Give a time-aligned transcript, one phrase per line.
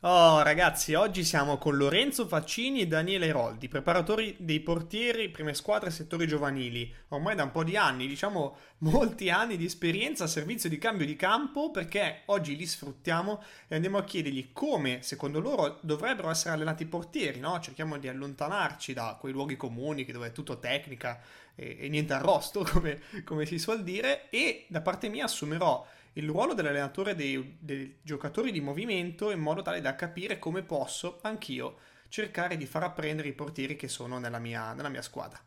[0.00, 5.90] Oh ragazzi, oggi siamo con Lorenzo Faccini e Daniele Roldi, preparatori dei portieri, prime squadre,
[5.90, 10.68] settori giovanili, ormai da un po' di anni, diciamo molti anni di esperienza a servizio
[10.68, 15.78] di cambio di campo, perché oggi li sfruttiamo e andiamo a chiedergli come, secondo loro,
[15.80, 17.58] dovrebbero essere allenati i portieri, no?
[17.58, 21.18] Cerchiamo di allontanarci da quei luoghi comuni dove è tutto tecnica
[21.54, 25.84] e, e niente arrosto, come, come si suol dire, e da parte mia assumerò
[26.16, 31.18] il ruolo dell'allenatore dei, dei giocatori di movimento in modo tale da capire come posso
[31.22, 35.38] anch'io cercare di far apprendere i portieri che sono nella mia, nella mia squadra.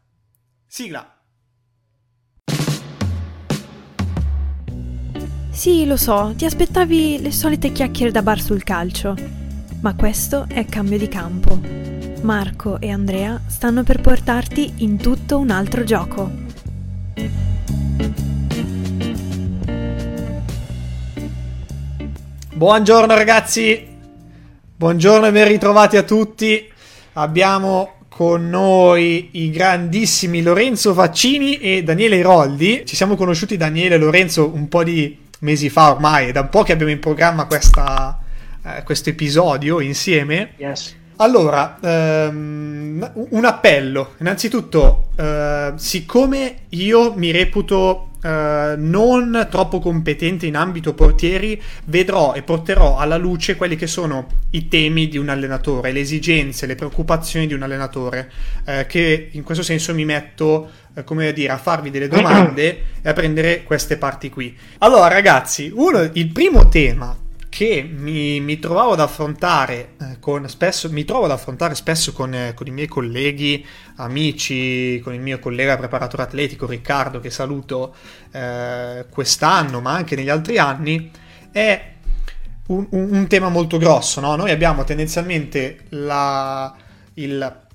[0.68, 1.16] Sigla!
[5.52, 9.16] Sì, lo so, ti aspettavi le solite chiacchiere da bar sul calcio,
[9.82, 11.60] ma questo è cambio di campo.
[12.22, 17.49] Marco e Andrea stanno per portarti in tutto un altro gioco.
[22.60, 23.88] Buongiorno ragazzi,
[24.76, 26.70] buongiorno e ben ritrovati a tutti.
[27.14, 32.84] Abbiamo con noi i grandissimi Lorenzo Faccini e Daniele Roldi.
[32.86, 36.50] Ci siamo conosciuti Daniele e Lorenzo un po' di mesi fa ormai, è da un
[36.50, 38.20] po' che abbiamo in programma questa,
[38.62, 40.56] eh, questo episodio insieme.
[40.58, 40.98] Yes.
[41.16, 44.16] Allora, ehm, un appello.
[44.20, 52.42] Innanzitutto, eh, siccome io mi reputo eh, non troppo competente in ambito portieri, vedrò e
[52.42, 57.48] porterò alla luce quelli che sono i temi di un allenatore, le esigenze, le preoccupazioni
[57.48, 58.32] di un allenatore,
[58.66, 63.10] eh, che in questo senso mi metto, eh, come dire, a farvi delle domande e
[63.10, 64.56] a prendere queste parti qui.
[64.80, 67.16] Allora, ragazzi, uno, il primo tema
[67.50, 72.34] che mi, mi, trovavo ad affrontare eh, con spesso, mi trovo ad affrontare spesso con,
[72.34, 77.96] eh, con, i miei colleghi, amici, con il mio collega preparatore atletico Riccardo che saluto
[78.32, 81.12] eh, quest'anno ma anche negli altri anni
[81.52, 81.94] è
[82.68, 84.22] un, un, un tema molto grosso.
[84.22, 84.36] No?
[84.36, 86.74] Noi abbiamo tendenzialmente la,
[87.16, 87.68] il,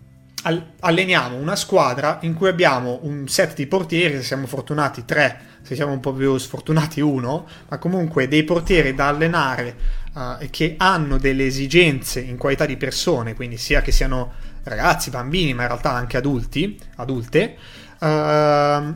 [0.80, 5.74] alleniamo una squadra in cui abbiamo un set di portieri, se siamo fortunati tre se
[5.74, 9.74] siamo un po' più sfortunati uno, ma comunque dei portieri da allenare
[10.12, 14.32] uh, che hanno delle esigenze in qualità di persone, quindi sia che siano
[14.64, 17.56] ragazzi, bambini, ma in realtà anche adulti, adulte,
[17.98, 18.94] uh,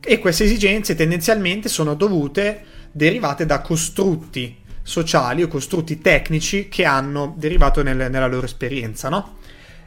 [0.00, 7.34] e queste esigenze tendenzialmente sono dovute, derivate da costrutti sociali o costrutti tecnici che hanno
[7.36, 9.36] derivato nel, nella loro esperienza, no?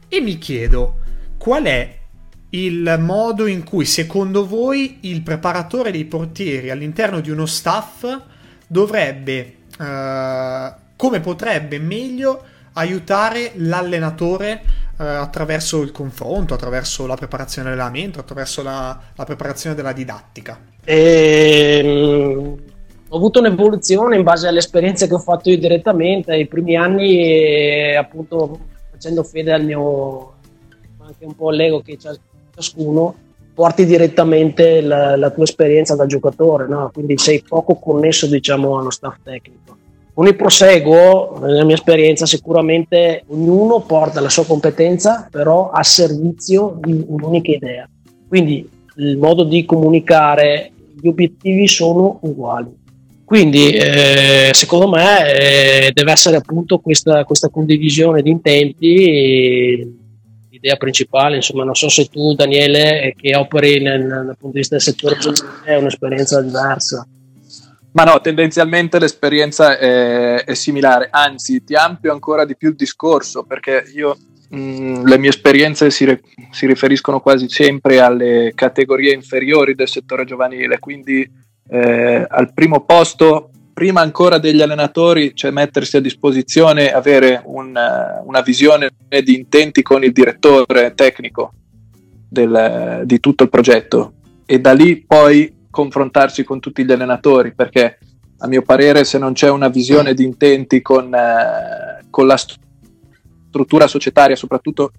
[0.07, 0.99] E mi chiedo
[1.37, 2.01] qual è
[2.53, 8.05] il modo in cui secondo voi il preparatore dei portieri all'interno di uno staff
[8.67, 12.43] dovrebbe, eh, come potrebbe meglio
[12.73, 14.61] aiutare l'allenatore
[14.99, 20.59] eh, attraverso il confronto, attraverso la preparazione dell'allenamento, attraverso la, la preparazione della didattica?
[20.85, 22.57] Ehm,
[23.09, 27.17] ho avuto un'evoluzione in base alle esperienze che ho fatto io direttamente, i primi anni
[27.17, 28.59] eh, appunto
[28.91, 30.33] facendo fede al mio
[30.99, 32.11] anche un po' all'ego che c'è
[32.53, 33.15] ciascuno
[33.53, 36.89] porti direttamente la, la tua esperienza da giocatore, no?
[36.91, 39.77] quindi sei poco connesso diciamo allo staff tecnico.
[40.13, 46.77] Con il proseguo, nella mia esperienza, sicuramente ognuno porta la sua competenza, però a servizio
[46.79, 47.89] di un'unica idea.
[48.27, 52.81] Quindi il modo di comunicare, gli obiettivi sono uguali.
[53.25, 60.01] Quindi eh, secondo me eh, deve essere appunto questa, questa condivisione di intenti
[60.53, 64.75] l'idea principale, insomma non so se tu Daniele che operi nel, dal punto di vista
[64.75, 65.17] del settore
[65.63, 67.07] è un'esperienza diversa.
[67.93, 73.43] Ma no, tendenzialmente l'esperienza è, è, similare, anzi ti ampio ancora di più il discorso
[73.43, 74.17] perché io
[74.49, 76.21] mh, mm, le mie esperienze si, re,
[76.51, 81.27] si, riferiscono quasi sempre alle categorie inferiori del settore giovanile, quindi
[81.69, 88.21] eh, al primo posto prima ancora degli allenatori, cioè mettersi a disposizione, avere un, eh,
[88.23, 91.53] una visione di intenti con il direttore tecnico
[92.29, 94.13] del, di tutto il progetto.
[94.45, 97.97] E da lì poi confrontarsi con tutti gli allenatori perché
[98.37, 103.87] a mio parere se non c'è una visione di intenti con, eh, con la struttura
[103.87, 104.91] societaria, soprattutto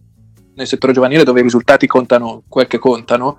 [0.55, 3.37] nel settore giovanile dove i risultati contano quel che contano,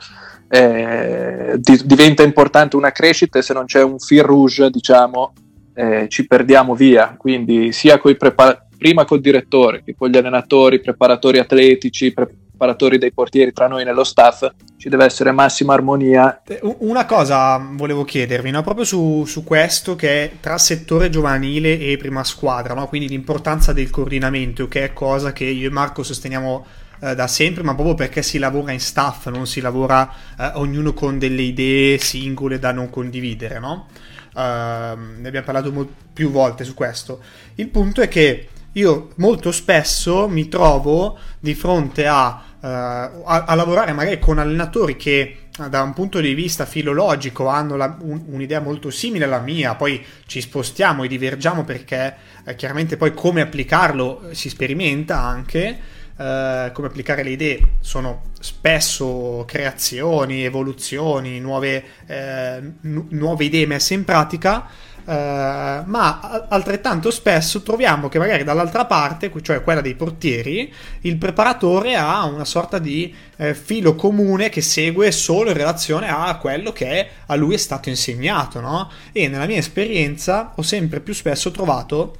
[0.49, 5.33] eh, di, diventa importante una crescita e se non c'è un fil rouge, diciamo,
[5.73, 7.15] eh, ci perdiamo via.
[7.17, 13.11] Quindi sia coi prepar- prima col direttore che con gli allenatori, preparatori atletici, preparatori dei
[13.11, 14.47] portieri tra noi nello staff,
[14.77, 16.41] ci deve essere massima armonia.
[16.79, 18.61] Una cosa volevo chiedervi, no?
[18.61, 22.87] proprio su, su, questo che è tra settore giovanile e prima squadra, no?
[22.87, 26.65] quindi l'importanza del coordinamento, che è cosa che io e Marco sosteniamo
[26.99, 30.93] eh, da sempre, ma proprio perché si lavora in staff, non si lavora eh, ognuno
[30.93, 33.87] con delle idee singole da non condividere, no?
[34.35, 37.21] Uh, ne abbiamo parlato mo- più volte su questo.
[37.55, 43.55] Il punto è che io molto spesso mi trovo di fronte a, uh, a, a
[43.55, 48.59] lavorare magari con allenatori che da un punto di vista filologico hanno la, un, un'idea
[48.59, 52.15] molto simile alla mia, poi ci spostiamo e divergiamo perché
[52.45, 55.79] eh, chiaramente poi come applicarlo si sperimenta anche,
[56.17, 63.93] eh, come applicare le idee sono spesso creazioni, evoluzioni, nuove, eh, nu- nuove idee messe
[63.93, 64.67] in pratica
[65.05, 71.95] Uh, ma altrettanto spesso troviamo che magari dall'altra parte, cioè quella dei portieri, il preparatore
[71.95, 77.07] ha una sorta di eh, filo comune che segue solo in relazione a quello che
[77.27, 78.89] a lui è stato insegnato, no?
[79.11, 82.17] E nella mia esperienza ho sempre più spesso trovato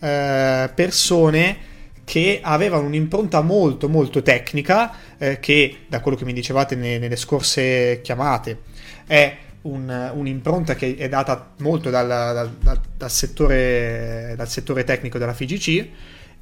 [0.00, 1.70] eh, persone
[2.12, 7.16] che avevano un'impronta molto molto tecnica eh, che da quello che mi dicevate ne, nelle
[7.16, 8.58] scorse chiamate
[9.06, 15.32] è un, un'impronta che è data molto dal, dal, dal, dal, settore, settore tecnico della
[15.32, 15.88] FIGC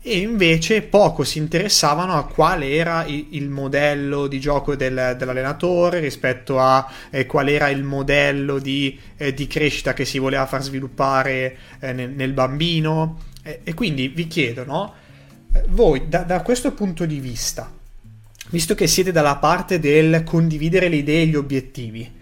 [0.03, 6.01] e invece poco si interessavano a quale era il, il modello di gioco del, dell'allenatore
[6.01, 10.65] rispetto a eh, qual era il modello di, eh, di, crescita che si voleva far
[10.65, 14.95] sviluppare eh, nel, nel, bambino e, e, quindi vi chiedo no?
[15.69, 17.71] Voi da, da questo punto di vista
[18.51, 22.19] visto che siete dalla parte del condividere le idee e gli obiettivi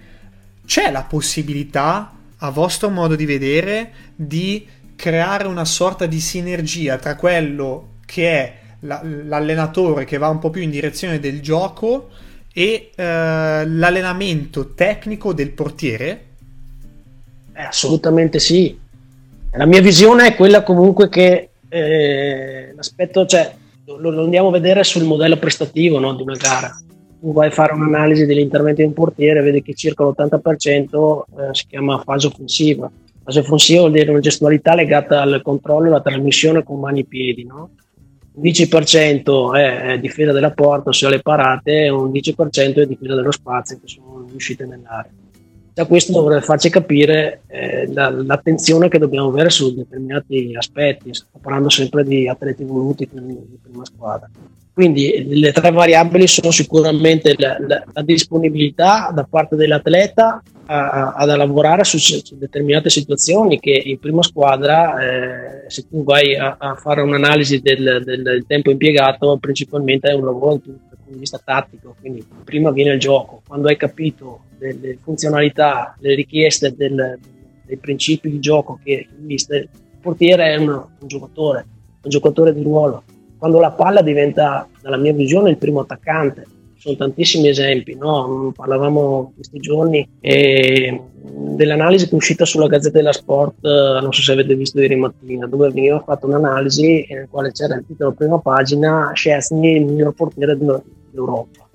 [0.69, 7.16] c'è la possibilità, a vostro modo di vedere, di creare una sorta di sinergia tra
[7.16, 12.10] quello che è la, l'allenatore che va un po' più in direzione del gioco
[12.52, 13.02] e eh,
[13.66, 16.25] l'allenamento tecnico del portiere?
[17.54, 18.78] Eh, assolutamente sì.
[19.52, 23.54] La mia visione è quella comunque che eh, l'aspetto, cioè,
[23.84, 26.76] lo, lo, andiamo a vedere sul modello prestativo no, di una gara
[27.20, 31.54] tu vai a fare un'analisi degli interventi di un portiere, vedi che circa l'80% eh,
[31.54, 32.90] si chiama fase offensiva.
[33.24, 37.06] Fase offensiva vuol dire una gestualità legata al controllo e alla trasmissione con mani e
[37.06, 37.70] piedi, no?
[38.32, 43.32] Un 10% è difesa della porta, ossia le parate, e un 10% è difesa dello
[43.32, 45.10] spazio, che sono le uscite nell'area.
[45.78, 51.14] Da questo dovrebbe farci capire eh, la, l'attenzione che dobbiamo avere su determinati aspetti.
[51.14, 54.28] Sto parlando sempre di atleti voluti di prima squadra.
[54.72, 61.12] Quindi le tre variabili sono sicuramente la, la, la disponibilità da parte dell'atleta a, a,
[61.12, 66.56] a lavorare su, su, determinate situazioni che in prima squadra, eh, se tu vai a,
[66.58, 71.19] a fare un'analisi del, del, del, tempo impiegato, principalmente è un lavoro dal punto di
[71.19, 77.19] vista tattico, quindi prima viene il gioco, quando hai capito le, funzionalità, le richieste del,
[77.64, 79.69] dei principi di gioco che il
[80.00, 81.66] portiere è un, un giocatore,
[82.02, 83.02] un giocatore di ruolo
[83.38, 86.44] quando la palla diventa, dalla mia visione, il primo attaccante.
[86.88, 88.50] Sono tantissimi esempi, no?
[88.56, 94.23] parlavamo questi giorni eh, dell'analisi che è uscita sulla Gazzetta della Sport, eh, non so
[94.23, 98.38] se avete visto ieri mattina, dove veniva fatta un'analisi nel quale c'era il titolo prima
[98.38, 101.69] pagina, Szczesny, il miglior portiere d'Europa.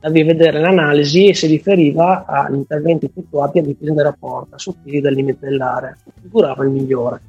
[0.00, 5.12] Devi vedere l'analisi e si riferiva agli interventi effettuati a difesa della porta, sottili dal
[5.12, 7.20] limite dell'area, figurava il migliore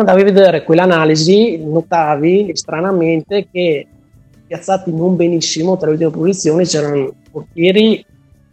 [0.00, 3.86] andavi a vedere quell'analisi, notavi stranamente che
[4.46, 8.04] piazzati non benissimo tra le due posizioni c'erano portieri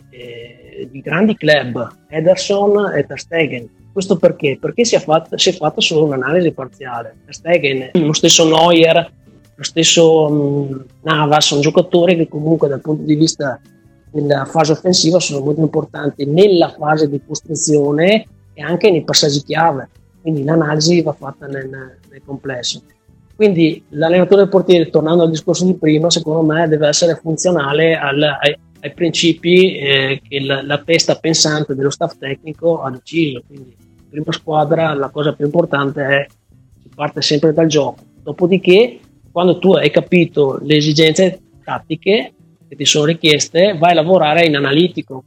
[0.09, 3.69] eh, di grandi club, Ederson e Ter Stegen.
[3.91, 4.57] Questo perché?
[4.59, 7.15] Perché si è, fatta, si è fatta solo un'analisi parziale.
[7.25, 9.11] Ter Stegen, lo stesso Neuer,
[9.55, 13.59] lo stesso um, Navas, sono giocatori che comunque dal punto di vista
[14.09, 19.89] della fase offensiva sono molto importanti nella fase di costruzione e anche nei passaggi chiave
[20.21, 22.81] quindi l'analisi va fatta nel, nel complesso.
[23.41, 28.21] Quindi l'allenatore del portiere, tornando al discorso di prima, secondo me deve essere funzionale al,
[28.21, 33.41] ai, ai, principi eh, che la, la, testa pensante dello staff tecnico ha deciso.
[33.47, 36.27] Quindi, in prima squadra, la cosa più importante è
[36.83, 38.03] si parte sempre dal gioco.
[38.21, 38.99] Dopodiché,
[39.31, 42.33] quando tu hai capito le esigenze tattiche
[42.69, 45.23] che ti sono richieste, vai a lavorare in analitico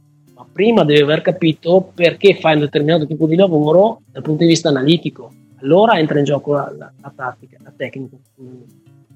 [0.55, 4.69] prima devi aver capito perché fai un determinato tipo di lavoro dal punto di vista
[4.69, 5.29] analitico.
[5.65, 8.15] Allora entra in gioco la, la, tattica, la tecnica.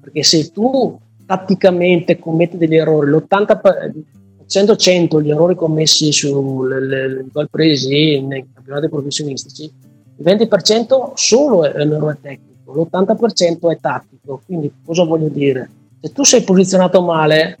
[0.00, 8.20] Perché se tu tatticamente commetti degli errori, l'80%, 100 gli errori commessi sui gol presi
[8.20, 14.42] nei campionati professionistici, il 20% solo è un errore tecnico, l'80% è tattico.
[14.44, 15.70] Quindi cosa voglio dire?
[16.00, 17.58] Se tu sei posizionato male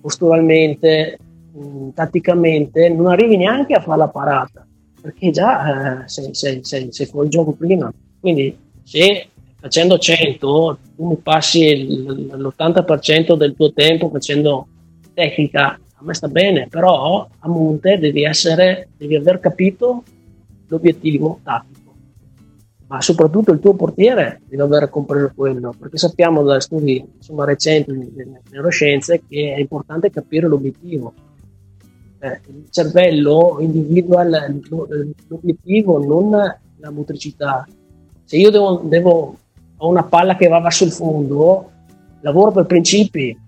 [0.00, 1.18] posturalmente,
[1.52, 4.64] mh, tatticamente non arrivi neanche a fare la parata
[5.02, 7.92] perché già eh, sei, sei, sei, sei, fuori gioco prima.
[8.22, 9.26] Quindi se
[9.58, 14.68] facendo 100 tu mi passi l'80% del tuo tempo facendo
[15.12, 20.04] tecnica, a me sta bene, però a monte devi essere, devi aver capito
[20.68, 21.94] l'obiettivo tattico.
[22.86, 27.90] ma soprattutto il tuo portiere deve aver compreso quello, perché sappiamo da studi insomma, recenti
[27.90, 31.12] delle neuroscienze che è importante capire l'obiettivo.
[32.20, 34.22] Eh, il cervello individua
[35.26, 37.66] l'obiettivo, non la motricità.
[38.32, 39.36] Se io devo, devo,
[39.76, 41.70] ho una palla che va verso il fondo,
[42.22, 43.38] lavoro per principi,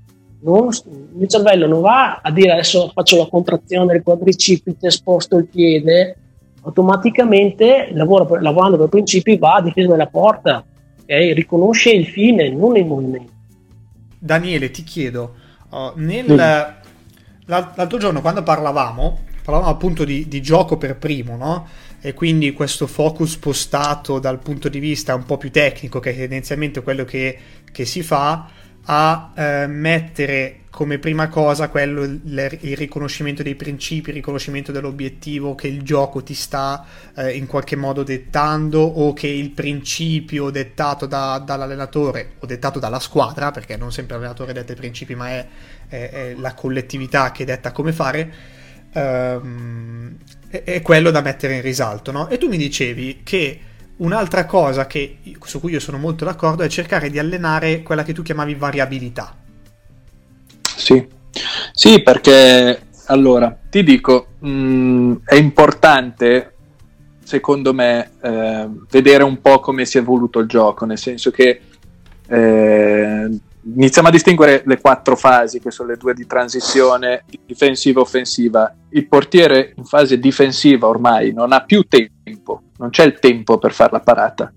[0.43, 5.39] non, il mio cervello non va a dire adesso faccio la contrazione del quadricipite, sposto
[5.39, 6.19] il piede,
[6.65, 10.63] automaticamente lavoro, lavorando per principi va a difesa della porta,
[11.01, 11.33] okay?
[11.33, 13.33] riconosce il fine, non il movimento.
[14.19, 15.35] Daniele, ti chiedo,
[15.71, 17.47] uh, nel, mm.
[17.47, 21.67] l'altro giorno quando parlavamo, parlavamo appunto di, di gioco per primo, no?
[22.07, 26.15] E quindi questo focus spostato dal punto di vista un po' più tecnico, che è
[26.15, 27.39] tendenzialmente quello che,
[27.73, 28.47] che si fa,
[28.85, 32.21] a eh, mettere come prima cosa quello il,
[32.61, 36.85] il, riconoscimento dei principi, il riconoscimento dell'obiettivo che il gioco ti sta
[37.17, 43.01] eh, in qualche modo dettando o che il principio dettato da, dall'allenatore o dettato dalla
[43.01, 45.47] squadra, perché non sempre l'allenatore detta i principi, ma è,
[45.89, 48.33] è, è la collettività che detta come fare.
[48.93, 50.17] Ehm,
[50.63, 52.29] è, quello da mettere in risalto, no?
[52.29, 53.61] E tu mi dicevi che
[53.97, 58.13] Un'altra cosa che, su cui io sono molto d'accordo è cercare di allenare quella che
[58.13, 59.37] tu chiamavi variabilità.
[60.77, 61.07] Sì,
[61.73, 66.55] sì perché allora ti dico, mh, mm, è importante
[67.23, 71.61] secondo me eh, vedere un po' come si è evoluto il gioco, nel senso che
[72.27, 73.29] eh,
[73.73, 78.75] iniziamo a distinguere le quattro fasi che sono le due di transizione difensiva offensiva.
[78.91, 83.73] Il portiere in fase difensiva ormai non ha più tempo, non c'è il tempo per
[83.73, 84.53] fare la parata.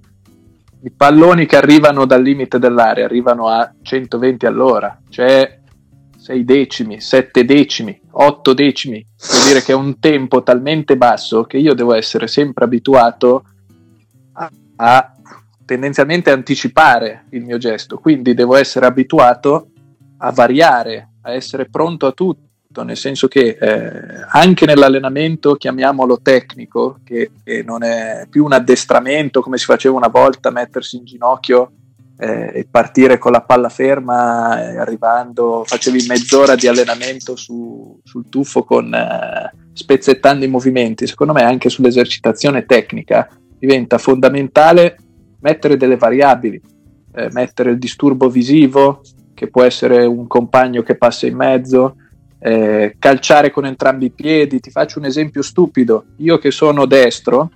[0.83, 5.59] I palloni che arrivano dal limite dell'area arrivano a 120 all'ora, cioè
[6.17, 11.57] 6 decimi, 7 decimi, 8 decimi, vuol dire che è un tempo talmente basso che
[11.57, 13.43] io devo essere sempre abituato
[14.33, 15.16] a, a
[15.67, 19.67] tendenzialmente anticipare il mio gesto, quindi devo essere abituato
[20.19, 23.91] a variare, a essere pronto a tutto, nel senso che eh,
[24.29, 30.07] anche nell'allenamento, chiamiamolo tecnico, che, che, non è più un addestramento come si faceva una
[30.07, 31.71] volta, mettersi in ginocchio
[32.17, 38.29] eh, e partire con la palla ferma, eh, arrivando, facevi mezz'ora di allenamento su, sul
[38.29, 43.27] tuffo con, eh, spezzettando i movimenti, secondo me anche sull'esercitazione tecnica
[43.59, 44.97] diventa fondamentale
[45.47, 46.61] mettere delle variabili,
[47.13, 49.01] eh, mettere il disturbo visivo,
[49.33, 51.95] che può essere un compagno che passa in mezzo,
[52.39, 54.59] eh, calciare con entrambi i piedi.
[54.59, 56.05] Ti faccio un esempio stupido.
[56.17, 57.51] Io che sono destro,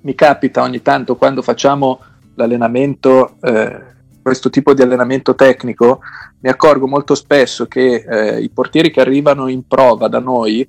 [0.00, 2.00] mi capita ogni tanto quando facciamo
[2.34, 3.80] l'allenamento, eh,
[4.20, 6.00] questo tipo di allenamento tecnico,
[6.40, 10.68] mi accorgo molto spesso che eh, i portieri che arrivano in prova da noi,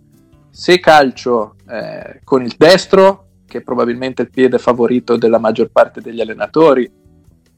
[0.51, 6.00] se calcio eh, con il destro che è probabilmente il piede favorito della maggior parte
[6.00, 6.89] degli allenatori,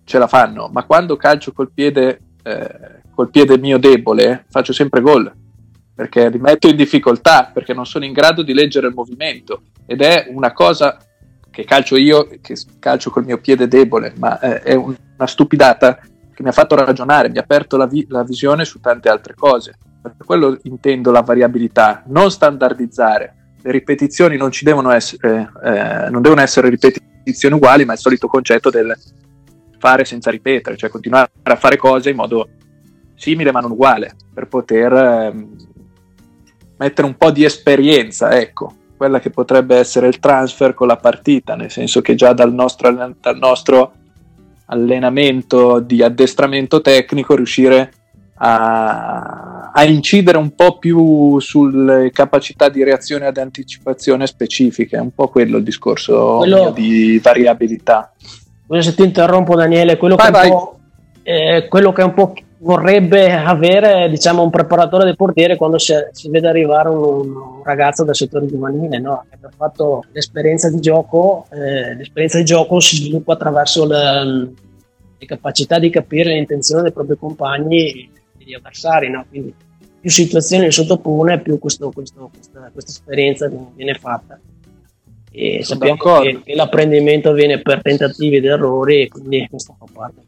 [0.04, 5.02] ce la fanno, ma quando calcio col piede, eh, col piede mio debole faccio sempre
[5.02, 5.32] gol,
[5.94, 10.02] perché li metto in difficoltà, perché non sono in grado di leggere il movimento ed
[10.02, 10.98] è una cosa
[11.52, 16.00] che calcio io, che calcio col mio piede debole, ma eh, è un, una stupidata
[16.34, 19.36] che mi ha fatto ragionare, mi ha aperto la, vi- la visione su tante altre
[19.36, 19.78] cose.
[20.02, 26.22] Per quello intendo la variabilità, non standardizzare le ripetizioni non ci devono essere, eh, non
[26.22, 28.96] devono essere ripetizioni uguali, ma è il solito concetto del
[29.78, 32.50] fare senza ripetere, cioè continuare a fare cose in modo
[33.16, 35.48] simile ma non uguale, per poter eh,
[36.78, 41.56] mettere un po' di esperienza, ecco, quella che potrebbe essere il transfer con la partita,
[41.56, 43.94] nel senso che già dal nostro, dal nostro
[44.66, 47.94] allenamento di addestramento tecnico riuscire
[48.44, 55.14] a, a, incidere un po' più sulle capacità di reazione ad anticipazione specifiche, è un
[55.14, 58.12] po' quello il discorso quello, di variabilità.
[58.80, 60.50] Se ti interrompo Daniele, quello, vai,
[61.22, 65.94] che, eh, quello che un po' vorrebbe avere diciamo, un preparatore del portiere quando si,
[66.12, 69.24] si vede arrivare un, un, ragazzo del settore giovanile, no?
[69.30, 74.54] ha fatto l'esperienza di gioco, eh, l'esperienza di gioco si sviluppa attraverso le,
[75.18, 78.10] le capacità di capire l'intenzione dei propri compagni
[78.44, 79.26] degli avversari, no?
[79.30, 79.54] quindi
[80.00, 84.40] più situazioni le sottopone, più questo, questo, questa, questa, esperienza viene fatta.
[85.32, 89.86] E Sono sappiamo che, che, l'apprendimento avviene per tentativi ed errori, e quindi questo fa
[89.92, 90.22] parte.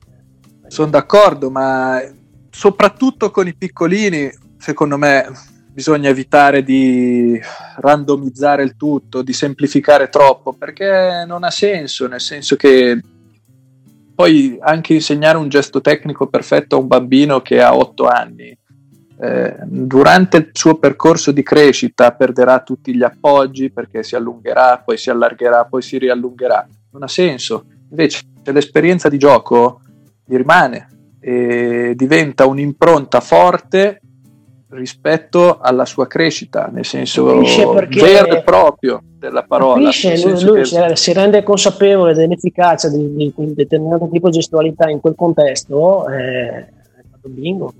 [0.68, 2.02] Sono d'accordo, ma
[2.50, 5.26] soprattutto con i piccolini, secondo me
[5.74, 7.40] bisogna evitare di
[7.78, 13.02] randomizzare il tutto, di semplificare troppo, perché non ha senso, nel senso che
[14.16, 18.58] poi anche insegnare un gesto tecnico perfetto a un bambino che ha 8 anni,
[19.20, 24.98] eh, durante il suo percorso di crescita perderà tutti gli appoggi perché si allungherà, poi
[24.98, 26.68] si allargherà, poi si riallungherà.
[26.92, 27.66] non ha senso.
[27.90, 29.82] Invece l'esperienza di gioco
[30.26, 30.88] gli rimane
[31.20, 34.02] e diventa un'impronta forte
[34.74, 39.92] rispetto alla sua crescita, nel senso vero e proprio della parola.
[39.92, 40.96] Capisce, lui, lui che...
[40.96, 46.48] si rende consapevole dell'efficacia di, di un determinato tipo di gestualità in quel contesto, eh,
[46.58, 47.74] è fatto bingo.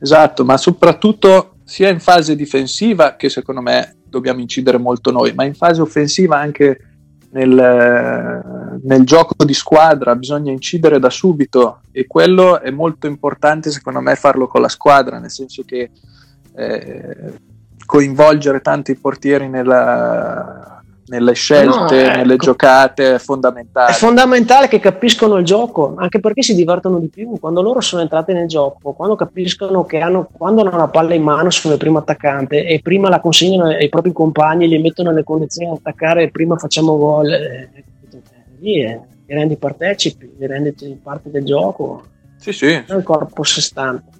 [0.00, 5.44] Esatto, ma soprattutto sia in fase difensiva, che secondo me dobbiamo incidere molto noi, ma
[5.44, 6.78] in fase offensiva anche
[7.30, 14.00] nel, nel, gioco di squadra bisogna incidere da subito e quello è molto importante secondo
[14.00, 15.90] me farlo con la squadra, nel senso che
[16.54, 17.32] eh,
[17.84, 20.77] coinvolgere tanti portieri nella,
[21.08, 22.44] nelle scelte, no, nelle ecco.
[22.44, 23.90] giocate è fondamentale.
[23.90, 27.38] È fondamentale che capiscono il gioco, anche perché si divertono di più.
[27.38, 31.22] Quando loro sono entrati nel gioco, quando capiscono che hanno, quando hanno la palla in
[31.22, 35.24] mano sono il primo attaccante e prima la consegnano ai propri compagni, li mettono nelle
[35.24, 37.70] condizioni di attaccare e prima facciamo gol, eh,
[38.60, 42.04] lì eh, li rendi partecipi, li rendi parte del gioco.
[42.36, 42.66] Sì, sì.
[42.66, 44.16] È il corpo sé stante.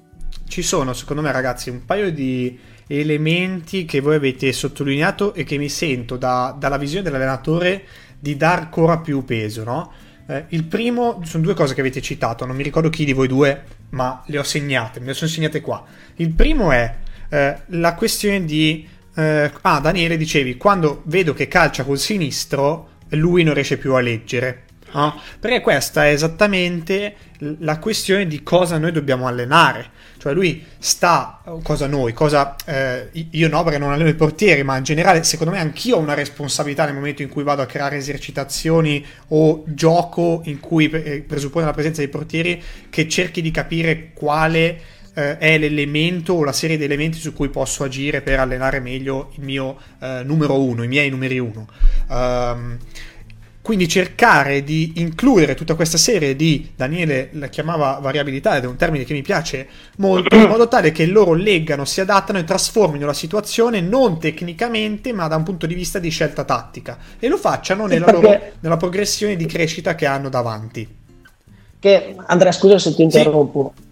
[0.47, 5.59] Ci sono, secondo me, ragazzi, un paio di elementi che voi avete sottolineato e che
[5.59, 7.85] mi sento da, dalla visione dell'allenatore
[8.18, 9.92] di dar ancora più peso, no?
[10.26, 13.28] Eh, il primo sono due cose che avete citato, non mi ricordo chi di voi
[13.28, 15.85] due, ma le ho segnate, me le sono segnate qua.
[16.16, 16.97] Il primo è
[17.28, 18.87] eh, la questione di...
[19.14, 24.00] Eh, ah, Daniele, dicevi, quando vedo che calcia col sinistro, lui non riesce più a
[24.00, 24.64] leggere.
[24.92, 25.21] No?
[25.38, 27.14] Perché questa è esattamente
[27.61, 29.90] la questione di cosa noi dobbiamo allenare.
[30.19, 34.77] Cioè lui sta, cosa noi, cosa eh, io no perché non alleno i portieri, ma
[34.77, 37.97] in generale secondo me anch'io ho una responsabilità nel momento in cui vado a creare
[37.97, 44.11] esercitazioni o gioco in cui eh, presuppone la presenza dei portieri che cerchi di capire
[44.13, 44.81] quale
[45.15, 49.33] eh, è l'elemento o la serie di elementi su cui posso agire per allenare meglio
[49.37, 51.67] il mio eh, numero uno, i miei numeri uno.
[52.09, 52.79] Um,
[53.69, 58.77] quindi cercare di includere tutta questa serie di, Daniele la chiamava variabilità ed è un
[58.77, 63.04] termine che mi piace molto, in modo tale che loro leggano, si adattano e trasformino
[63.04, 67.37] la situazione non tecnicamente ma da un punto di vista di scelta tattica e lo
[67.37, 68.21] facciano nella, perché...
[68.23, 70.89] loro, nella progressione di crescita che hanno davanti.
[71.78, 73.75] Che, Andrea scusa se ti interrompo.
[73.76, 73.88] Sì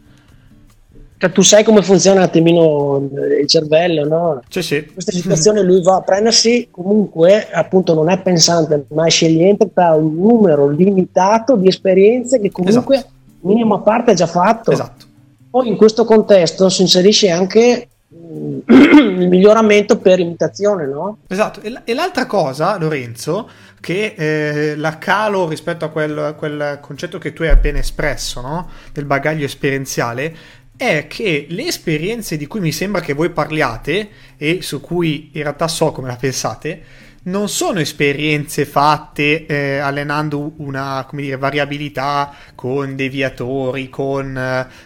[1.19, 3.09] cioè, tu sai come funziona un attimino
[3.41, 4.43] il cervello, no?
[4.49, 4.77] Sì, sì.
[4.77, 9.71] In questa situazione lui va a prendersi comunque, appunto non è pensante, ma è scegliente
[9.73, 13.13] tra un numero limitato di esperienze che comunque esatto.
[13.41, 14.73] minima parte ha già fatto.
[14.73, 15.07] Esatto.
[15.49, 18.59] Poi in questo contesto si inserisce anche mm,
[19.21, 21.19] il miglioramento per imitazione, no?
[21.29, 21.63] Esatto.
[21.63, 23.49] E, e l'altra cosa, Lorenzo,
[23.81, 28.41] che eh, la calo rispetto a quel, a quel, concetto che tu hai appena espresso,
[28.41, 28.69] no?
[28.93, 30.35] Del bagaglio esperienziale,
[30.77, 35.43] è che le esperienze di cui mi sembra che voi parliate e su cui in
[35.43, 36.83] realtà so come la pensate,
[37.27, 44.37] non sono esperienze fatte eh, allenando una dire, variabilità con deviatori, con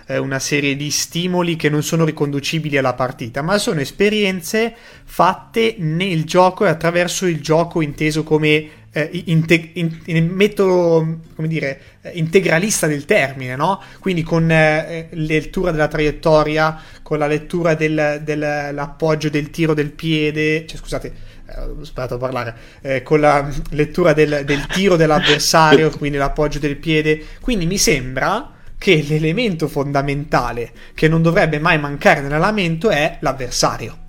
[0.07, 4.74] eh, una serie di stimoli che non sono riconducibili alla partita, ma sono esperienze
[5.05, 11.48] fatte nel gioco e attraverso il gioco inteso come eh, integ- in, in metodo, come
[11.48, 13.81] dire, eh, integralista del termine, no?
[14.00, 20.66] Quindi con eh, lettura della traiettoria, con la lettura del, dell'appoggio del tiro del piede,
[20.66, 21.12] cioè scusate,
[21.46, 26.59] eh, ho sbagliato a parlare, eh, con la lettura del, del tiro dell'avversario, quindi l'appoggio
[26.59, 27.24] del piede.
[27.40, 34.09] Quindi mi sembra che l'elemento fondamentale che non dovrebbe mai mancare nell'allenamento è l'avversario.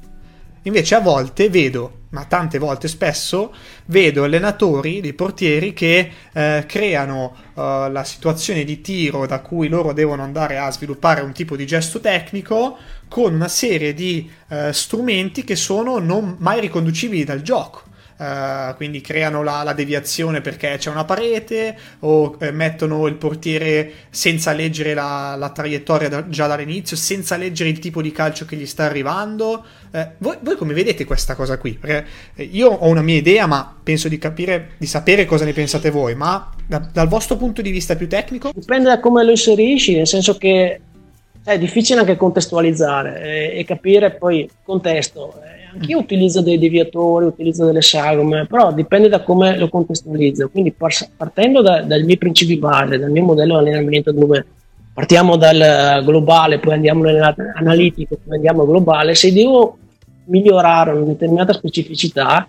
[0.64, 3.54] Invece a volte vedo ma tante volte spesso
[3.86, 9.94] vedo allenatori dei portieri che eh, creano uh, la situazione di tiro da cui loro
[9.94, 15.44] devono andare a sviluppare un tipo di gesto tecnico con una serie di uh, strumenti
[15.44, 17.84] che sono non mai riconducibili dal gioco.
[18.22, 23.92] Uh, quindi creano la, la, deviazione perché c'è una parete o eh, mettono il portiere
[24.12, 28.56] senza leggere la, la traiettoria da, già dall'inizio, senza leggere il tipo di calcio che
[28.56, 29.66] gli sta arrivando.
[29.90, 31.74] Uh, voi, voi, come vedete questa cosa qui?
[31.74, 35.54] Perché eh, io ho una mia idea, ma penso di capire, di sapere cosa ne
[35.54, 38.52] pensate voi, ma da, dal vostro punto di vista più tecnico?
[38.54, 40.80] Dipende da come lo inserisci, nel senso che
[41.44, 45.42] è difficile anche contestualizzare e, e capire poi il contesto.
[45.44, 50.50] Eh, anch'io utilizzo dei deviatori, utilizzo delle sagome, però dipende da come lo contestualizzo.
[50.50, 50.74] Quindi
[51.16, 54.46] partendo da, dai miei principi base, dal mio modello di allenamento dove
[54.94, 59.78] partiamo dal globale, poi andiamo nell'analitico, poi andiamo al globale, se devo
[60.26, 62.48] migliorare una determinata specificità,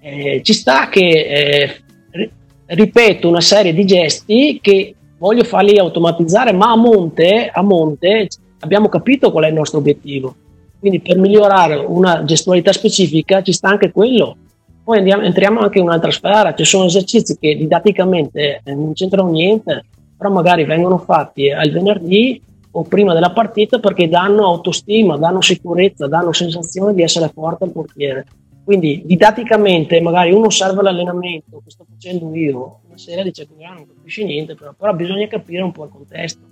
[0.00, 2.30] eh, ci sta che eh,
[2.66, 8.28] ripeto una serie di gesti che voglio farli automatizzare, ma a monte, a monte
[8.60, 10.34] abbiamo capito qual è il nostro obiettivo
[10.82, 14.36] quindi per migliorare una gestualità specifica ci sta anche quello.
[14.82, 19.30] Poi andiamo, entriamo anche in un'altra sfera, ci sono esercizi che didatticamente eh, non c'entrano
[19.30, 19.84] niente,
[20.18, 22.42] però magari vengono fatti al venerdì
[22.72, 27.70] o prima della partita perché danno autostima, danno sicurezza, danno sensazione di essere forte al
[27.70, 28.26] portiere.
[28.64, 33.86] Quindi didatticamente magari uno serve l'allenamento che sto facendo io, una sera dice che non
[33.86, 36.51] capisci niente, però, però bisogna capire un po' il contesto.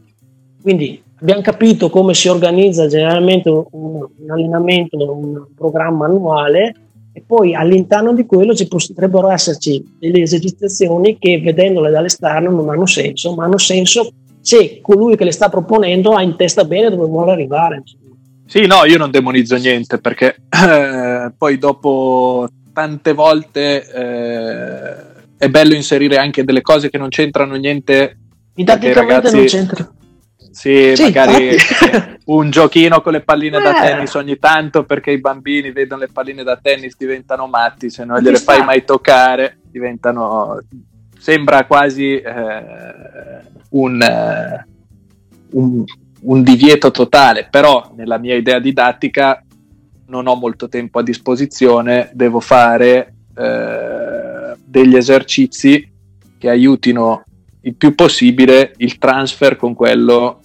[0.62, 6.74] Quindi abbiamo capito come si organizza generalmente un, un allenamento, un programma annuale
[7.12, 12.86] e poi all'interno di quello ci potrebbero esserci delle esercitazioni che vedendole dall'esterno non hanno
[12.86, 17.06] senso, ma hanno senso se colui che le sta proponendo ha in testa bene dove
[17.06, 17.82] vuole arrivare.
[18.46, 24.94] Sì, no, io non demonizzo niente perché eh, poi dopo tante volte eh,
[25.36, 28.18] è bello inserire anche delle cose che non c'entrano niente.
[28.54, 29.36] Didatticamente ragazzi...
[29.36, 29.92] non c'entra.
[30.50, 31.56] Sì, sì magari
[32.26, 33.62] un giochino con le palline eh.
[33.62, 38.04] da tennis ogni tanto perché i bambini vedono le palline da tennis diventano matti, se
[38.04, 40.58] non gliele fai mai toccare diventano
[41.20, 44.66] sembra quasi eh, un, eh,
[45.50, 45.84] un,
[46.22, 49.44] un, divieto totale, però nella mia idea didattica
[50.06, 55.88] non ho molto tempo a disposizione, devo fare eh, degli esercizi
[56.38, 57.24] che aiutino
[57.62, 60.39] il più possibile il transfer con quello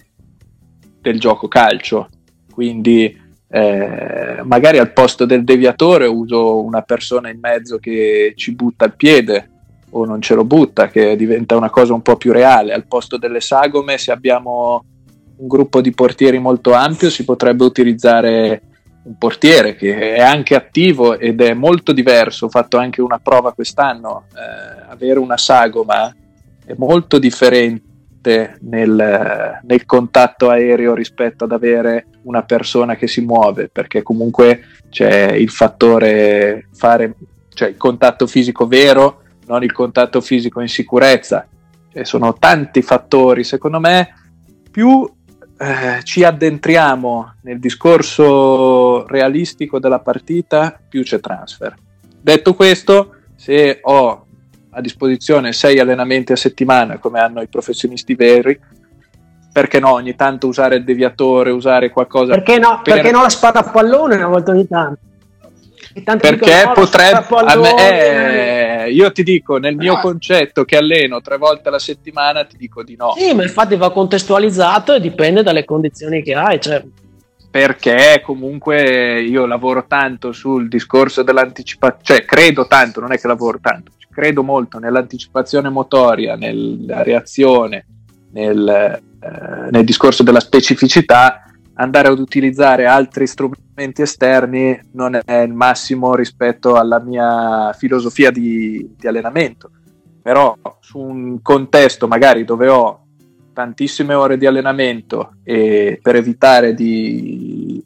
[1.06, 2.08] del gioco calcio.
[2.52, 3.16] Quindi
[3.48, 8.94] eh, magari al posto del deviatore uso una persona in mezzo che ci butta il
[8.96, 9.50] piede
[9.90, 12.72] o non ce lo butta, che diventa una cosa un po' più reale.
[12.72, 14.84] Al posto delle sagome, se abbiamo
[15.36, 18.62] un gruppo di portieri molto ampio, si potrebbe utilizzare
[19.04, 22.46] un portiere che è anche attivo ed è molto diverso.
[22.46, 24.24] Ho fatto anche una prova quest'anno.
[24.34, 26.12] Eh, avere una sagoma
[26.64, 27.85] è molto differente
[28.60, 35.32] nel, nel, contatto aereo rispetto ad avere una persona che si muove, perché comunque c'è
[35.32, 37.14] il fattore fare,
[37.54, 41.46] cioè il contatto fisico vero non il contatto fisico in sicurezza.
[41.92, 44.14] Cioè, sono tanti fattori, secondo me,
[44.70, 45.08] più
[45.58, 51.74] eh, ci addentriamo nel discorso realistico della partita, più c'è transfer.
[52.20, 54.25] Detto questo, se ho
[54.76, 58.58] a disposizione sei allenamenti a settimana come hanno i professionisti veri,
[59.50, 62.34] perché no ogni tanto usare il deviatore, usare qualcosa...
[62.34, 62.94] Perché no, per...
[62.94, 65.00] perché no la spada a pallone una volta ogni tanto?
[66.04, 70.00] perché dicono, potrebbe me, eh, io ti dico nel mio no.
[70.00, 73.90] concetto che alleno tre volte alla settimana ti dico di no sì ma infatti va
[73.90, 76.84] contestualizzato e dipende dalle condizioni che hai cioè.
[77.50, 83.58] perché comunque io lavoro tanto sul discorso dell'anticipazione cioè credo tanto non è che lavoro
[83.58, 87.84] tanto credo molto nell'anticipazione motoria nella reazione
[88.30, 91.42] nel, eh, nel discorso della specificità
[91.74, 98.94] andare ad utilizzare altri strumenti esterni non è il massimo rispetto alla mia filosofia di,
[98.96, 99.70] di allenamento.
[100.22, 103.00] Però su un contesto magari dove ho
[103.52, 107.84] tantissime ore di allenamento e per evitare di,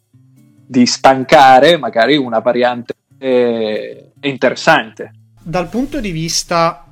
[0.65, 5.13] di stancare, magari una variante è, è interessante.
[5.43, 6.85] Dal punto di vista,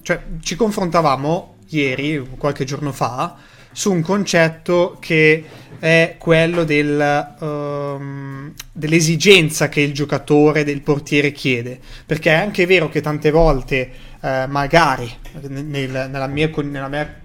[0.00, 3.36] cioè ci confrontavamo ieri, qualche giorno fa,
[3.72, 5.44] su un concetto che
[5.78, 11.78] è quello del, um, dell'esigenza che il giocatore, del portiere chiede.
[12.06, 15.10] Perché è anche vero che tante volte, eh, magari
[15.48, 17.20] nel, nella, mia, nella mia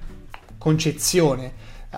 [0.58, 1.54] concezione,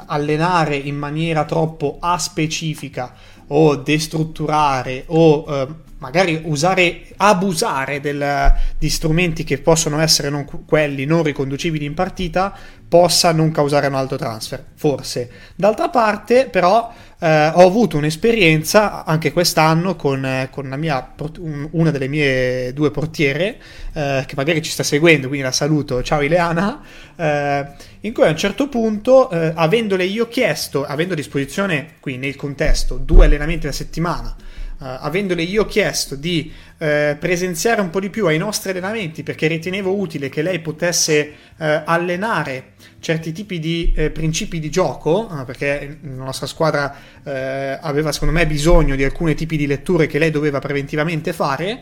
[0.05, 3.13] allenare in maniera troppo aspecifica
[3.47, 5.67] o destrutturare o eh,
[5.99, 12.55] magari usare, abusare del, di strumenti che possono essere non, quelli non riconducibili in partita
[12.87, 15.29] possa non causare un alto transfer, forse.
[15.55, 21.91] D'altra parte, però, eh, ho avuto un'esperienza anche quest'anno con, eh, con mia, un, una
[21.91, 23.57] delle mie due portiere,
[23.93, 26.81] eh, che magari ci sta seguendo, quindi la saluto, ciao Ileana,
[27.15, 27.65] eh,
[28.01, 32.35] in cui a un certo punto, eh, avendole io chiesto, avendo a disposizione, qui nel
[32.35, 34.35] contesto, due allenamenti alla settimana,
[34.79, 39.47] Uh, avendole io chiesto di uh, presenziare un po' di più ai nostri allenamenti perché
[39.47, 46.23] ritenevo utile che lei potesse uh, allenare certi tipi di principi di gioco, perché la
[46.23, 51.31] nostra squadra aveva secondo me bisogno di alcuni tipi di letture che lei doveva preventivamente
[51.31, 51.79] fare,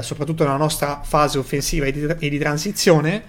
[0.00, 3.22] soprattutto nella nostra fase offensiva e di, e di transizione,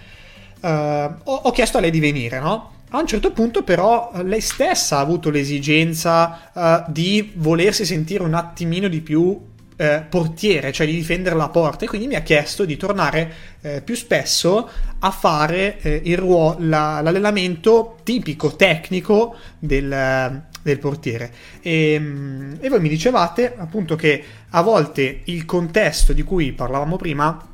[0.67, 2.71] ho, ho, chiesto a lei di venire, no?
[2.89, 8.35] A un certo punto però lei stessa ha avuto l'esigenza uh, di volersi sentire un
[8.35, 12.65] attimino di più eh, portiere, cioè di difendere la porta e quindi mi ha chiesto
[12.65, 20.79] di tornare eh, più spesso a fare eh, ruolo, la, l'allenamento tipico, tecnico del, del
[20.79, 21.31] portiere.
[21.61, 21.93] E,
[22.59, 27.47] e voi mi dicevate appunto che a volte il contesto di cui parlavamo prima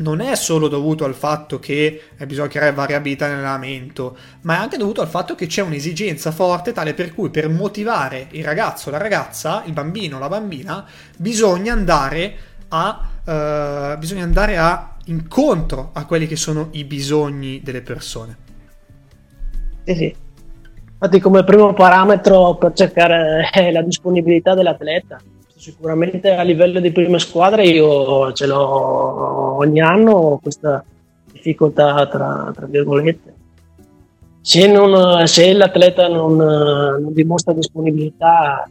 [0.00, 4.76] non è solo dovuto al fatto che eh, bisogna creare variabilità nell'allenamento, ma è anche
[4.76, 8.98] dovuto al fatto che c'è un'esigenza forte tale per cui per motivare il ragazzo, la
[8.98, 10.84] ragazza, il bambino, la bambina,
[11.16, 12.34] bisogna andare
[12.68, 18.36] a, uh, bisogna andare a incontro a quelli che sono i bisogni delle persone.
[19.84, 20.14] Sì, sì.
[20.92, 25.18] Infatti come primo parametro per cercare eh, la disponibilità dell'atleta
[25.60, 30.82] sicuramente a livello di prime squadre io ce l'ho ogni anno questa
[31.30, 33.34] difficoltà tra, tra virgolette.
[34.40, 38.64] Se, non, se l'atleta non, non, dimostra disponibilità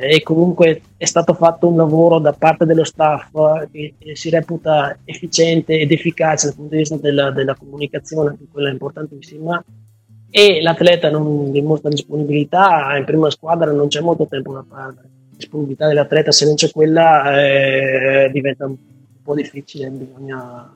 [0.00, 3.30] eh, e comunque è stato fatto un lavoro da parte dello staff
[3.70, 8.46] che, che si reputa efficiente ed efficace dal punto di vista della, della comunicazione, che
[8.50, 9.62] quella è importantissima,
[10.30, 15.86] e l'atleta non dimostra disponibilità, in prima squadra non c'è molto tempo da perdere disponibilità
[15.86, 18.76] dell'atleta, se non c'è quella eh, diventa un
[19.22, 20.70] po' difficile, bisogna...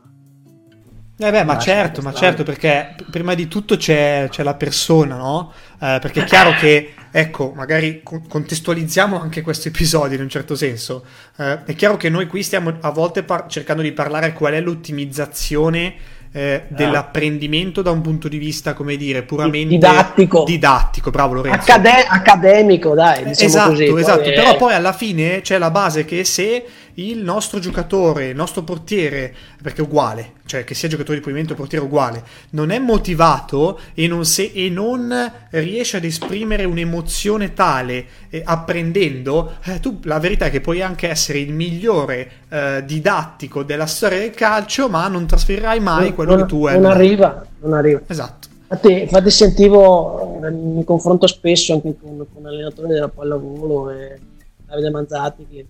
[1.22, 5.52] Eh beh, ma certo, ma certo, perché prima di tutto c'è, c'è la persona, no?
[5.74, 11.04] Eh, perché è chiaro che, ecco, magari contestualizziamo anche questo episodio in un certo senso.
[11.36, 14.60] Eh, è chiaro che noi qui stiamo a volte par- cercando di parlare qual è
[14.62, 15.94] l'ottimizzazione
[16.32, 20.44] eh, dell'apprendimento da un punto di vista, come dire, puramente didattico.
[20.44, 21.58] Didattico, bravo Lorenzo.
[21.58, 23.24] Accade- accademico, dai.
[23.24, 23.84] Diciamo esatto, così.
[23.98, 24.22] esatto.
[24.22, 26.64] Poi Però poi alla fine c'è la base che se
[27.08, 31.54] il nostro giocatore, il nostro portiere, perché è uguale, cioè che sia giocatore di pavimento
[31.54, 35.12] o portiere uguale, non è motivato e non, se, e non
[35.50, 41.08] riesce ad esprimere un'emozione tale eh, apprendendo, eh, tu la verità è che puoi anche
[41.08, 46.32] essere il migliore eh, didattico della storia del calcio, ma non trasferirai mai non, quello
[46.32, 46.78] non, che tu hai.
[46.78, 48.00] Non arriva, non arriva.
[48.06, 48.48] Esatto.
[48.72, 54.18] Infatti, infatti sentivo, eh, mi confronto spesso anche con, con allenatori della pallavolo e
[54.64, 55.66] Davide Manzati che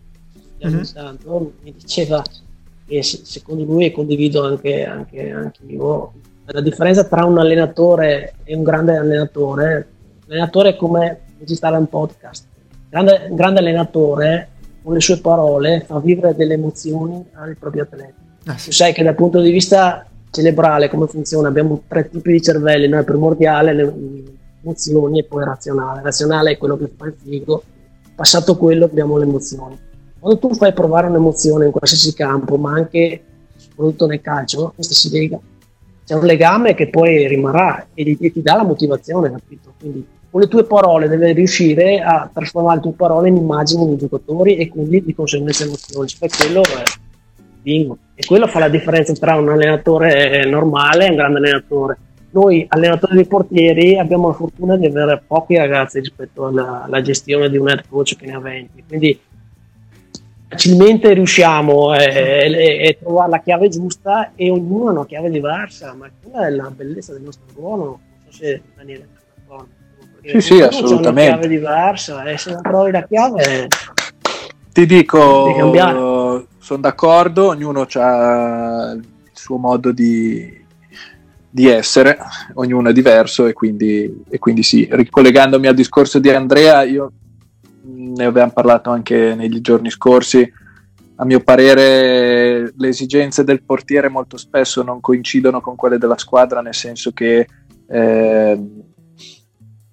[0.68, 0.82] mm-hmm.
[0.92, 2.22] tanto, mi diceva
[2.86, 6.12] che secondo lui, e condivido anche, anche, anche io,
[6.46, 9.88] la differenza tra un allenatore e un grande allenatore,
[10.26, 12.46] l'allenatore è come registrare un podcast,
[12.88, 14.48] grande, un grande allenatore
[14.82, 18.14] con le sue parole fa vivere delle emozioni al proprio atleta.
[18.46, 18.70] Ah, sì.
[18.70, 21.48] Tu sai che dal punto di vista cerebrale come funziona?
[21.48, 22.98] Abbiamo tre tipi di cervelli, no?
[22.98, 23.94] il primordiale, le
[24.62, 26.02] emozioni e poi razionale.
[26.02, 27.62] Razionale è quello che fa il figo,
[28.14, 29.78] passato quello abbiamo le emozioni.
[30.20, 33.22] Quando tu fai provare un'emozione in qualsiasi campo, ma anche
[33.56, 35.38] soprattutto nel calcio, questo si lega.
[36.04, 39.72] C'è un legame che poi rimarrà e ti, ti dà la motivazione, capito?
[39.78, 43.96] Quindi con le tue parole devi riuscire a trasformare le tue parole in immagini dei
[43.96, 46.06] giocatori e quindi di conseguenza emozioni.
[46.06, 46.82] Cioè, quello è
[47.62, 47.98] bingo.
[48.14, 51.98] E quello fa la differenza tra un allenatore normale e un grande allenatore.
[52.32, 57.50] Noi, allenatori di portieri, abbiamo la fortuna di avere pochi ragazzi rispetto alla, alla gestione
[57.50, 58.84] di un head coach che ne ha 20.
[58.86, 59.20] Quindi
[60.50, 66.10] facilmente riusciamo a eh, trovare la chiave giusta e ognuno ha una chiave diversa, ma
[66.20, 67.84] quella è la bellezza del nostro ruolo.
[67.84, 69.06] Non so se Daniele è
[69.46, 69.68] d'accordo.
[70.22, 71.30] Sì, sì, assolutamente.
[71.30, 73.68] Una chiave diversa e se non trovi la chiave...
[74.72, 80.64] Ti dico, sono d'accordo, ognuno ha il suo modo di,
[81.48, 82.18] di essere,
[82.54, 87.12] ognuno è diverso e quindi, e quindi sì, ricollegandomi al discorso di Andrea, io
[87.92, 90.50] ne abbiamo parlato anche negli giorni scorsi.
[91.16, 96.62] A mio parere le esigenze del portiere molto spesso non coincidono con quelle della squadra,
[96.62, 97.46] nel senso che,
[97.86, 98.60] eh,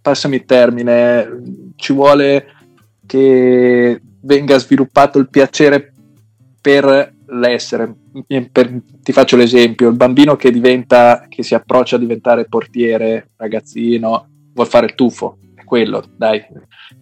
[0.01, 2.45] passami il termine, ci vuole
[3.05, 5.91] che venga sviluppato il piacere
[6.61, 7.93] per l'essere.
[8.51, 14.29] Per, ti faccio l'esempio, il bambino che diventa, che si approccia a diventare portiere, ragazzino,
[14.53, 16.43] vuol fare il tuffo, quello, dai,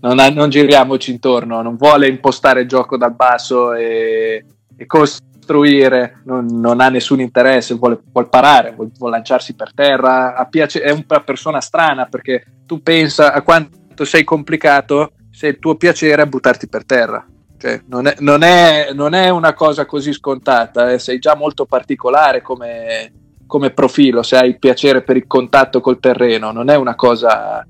[0.02, 4.44] non, non, giriamoci intorno, non vuole impostare il gioco dal basso e,
[4.76, 10.48] e costruire, non, non, ha nessun interesse, vuole, vuole parare, vuole, vuole, lanciarsi per terra,
[10.50, 15.76] piace, è una persona strana perché tu pensa a quanto sei complicato se il tuo
[15.76, 17.24] piacere è buttarti per terra.
[17.58, 21.66] Cioè, non, è, non, è, non, è, una cosa così scontata, eh, sei già molto
[21.66, 23.12] particolare come,
[23.46, 27.66] come profilo, se hai piacere per il contatto col terreno, non è una cosa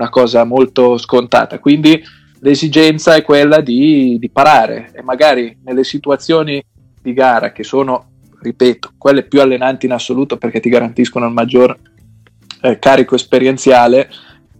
[0.00, 1.58] una cosa molto scontata.
[1.58, 2.02] Quindi
[2.40, 6.64] l'esigenza è quella di, di parare e magari nelle situazioni
[7.02, 11.76] di gara che sono, ripeto, quelle più allenanti in assoluto perché ti garantiscono il maggior
[12.62, 14.08] eh, carico esperienziale,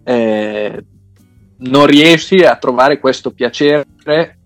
[0.05, 0.85] eh,
[1.59, 3.87] non riesci a trovare questo piacere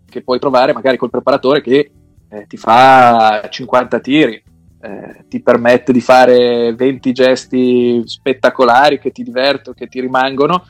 [0.09, 1.91] che puoi trovare magari col preparatore che
[2.29, 4.43] eh, ti fa 50 tiri,
[4.81, 10.65] eh, ti permette di fare 20 gesti spettacolari che ti divertono, che ti rimangono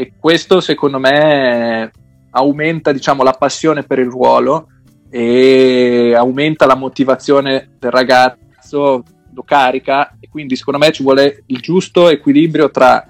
[0.00, 1.90] e questo secondo me
[2.30, 4.68] aumenta diciamo, la passione per il ruolo
[5.10, 11.60] e aumenta la motivazione del ragazzo lo carica e quindi secondo me ci vuole il
[11.60, 13.06] giusto equilibrio tra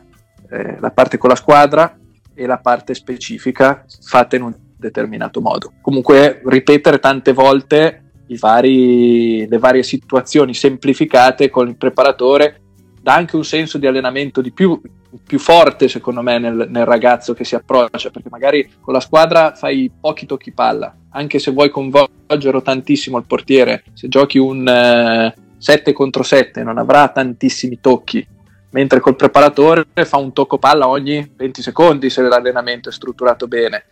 [0.51, 1.97] eh, la parte con la squadra
[2.35, 5.75] e la parte specifica fatta in un determinato modo.
[5.81, 12.63] Comunque ripetere tante volte vari, le varie situazioni semplificate con il preparatore
[13.01, 14.81] dà anche un senso di allenamento di più,
[15.25, 19.55] più forte secondo me nel, nel, ragazzo che si approccia perché magari con la squadra
[19.55, 23.85] fai pochi tocchi palla anche se vuoi coinvolgere tantissimo il portiere.
[23.95, 28.27] Se giochi un eh, 7 contro 7 non avrà tantissimi tocchi
[28.71, 33.85] mentre col preparatore fa un tocco palla ogni 20 secondi se l'allenamento è strutturato bene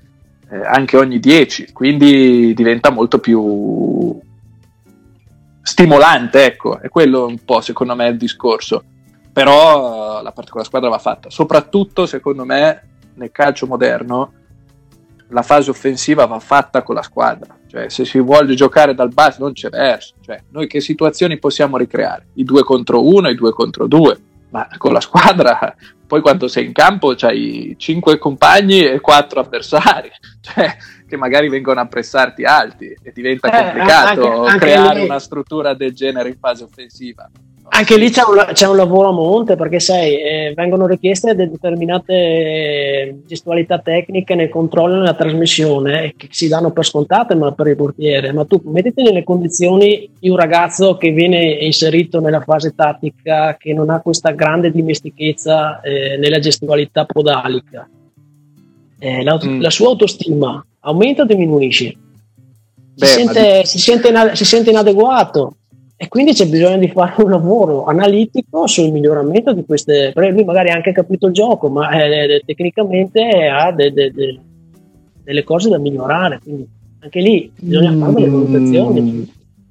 [0.51, 4.19] eh, anche ogni 10 quindi diventa molto più
[5.69, 6.81] stimolante ecco.
[6.81, 8.85] È quello un po' secondo me il discorso
[9.33, 14.33] però la parte con la squadra va fatta, soprattutto secondo me nel calcio moderno
[15.31, 19.43] la fase offensiva va fatta con la squadra, cioè se si vuole giocare dal basso
[19.43, 22.29] non c'è verso, cioè, noi che situazioni possiamo ricreare?
[22.35, 24.19] I due contro uno, i due contro due,
[24.51, 25.75] ma con la squadra
[26.09, 30.11] poi quando sei in campo c'hai cinque compagni e quattro avversari,
[30.41, 30.75] cioè,
[31.07, 35.05] che magari vengono a pressarti alti e diventa eh, complicato anche, anche creare lì.
[35.05, 37.31] una struttura del genere in fase offensiva.
[37.71, 43.21] Anche lì c'è un, c'è un, lavoro a monte perché sai, eh, vengono richieste determinate
[43.27, 47.69] gestualità tecniche nel controllo e nella trasmissione eh, che si danno per scontate ma per
[47.69, 48.33] il portiere.
[48.33, 53.73] Ma tu mettiti nelle condizioni di un ragazzo che viene inserito nella fase tattica, che
[53.75, 57.89] non ha questa grande dimestichezza eh, nella gestualità podalica.
[58.99, 59.61] Eh, la, mm.
[59.61, 61.95] la, sua autostima aumenta o diminuisce?
[62.95, 63.67] Beh, si, sente, di...
[63.67, 65.58] si, sente, si sente inadeguato
[66.01, 70.13] e quindi c'è bisogno di fare un lavoro analitico sul miglioramento di queste.
[70.15, 74.41] Lui magari ha anche capito il gioco, ma eh, eh tecnicamente ha de, de, de,
[75.25, 76.39] delle cose da migliorare.
[76.41, 76.69] Quindi
[77.01, 79.01] anche lì bisogna fare delle valutazioni.
[79.01, 79.23] Mm,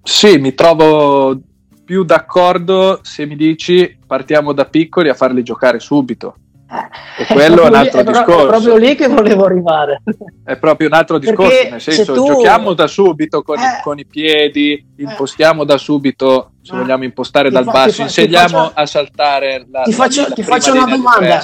[0.03, 1.39] sì, mi trovo
[1.85, 6.35] più d'accordo se mi dici partiamo da piccoli a farli giocare subito.
[6.69, 8.43] E quello è un altro lì, discorso.
[8.43, 10.01] È proprio lì che volevo arrivare.
[10.43, 12.25] È proprio un altro discorso, Perché nel senso, tu...
[12.25, 15.03] giochiamo da subito con, eh, i, con i, piedi, eh.
[15.03, 16.79] impostiamo da subito, se ah.
[16.79, 20.33] vogliamo impostare dal fa, basso, fa, insegniamo faccio, a saltare la Ti faccio, la, la
[20.35, 21.39] ti faccio una domanda.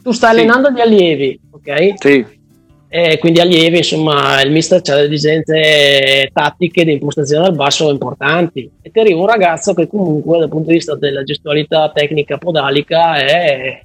[0.00, 0.40] Tu stai sì.
[0.40, 1.92] allenando gli allievi, ok?
[1.96, 2.36] Sì.
[2.90, 8.70] E quindi allievi, insomma, il mister ha delle esigenze tattiche di impostazione al basso importanti.
[8.80, 13.16] E ti arriva un ragazzo che comunque dal punto di vista della gestualità tecnica podalica
[13.16, 13.82] è